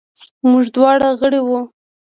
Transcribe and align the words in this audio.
موږ 0.49 0.65
دواړه 0.75 1.07
غړي 1.19 1.41
وو. 1.43 1.59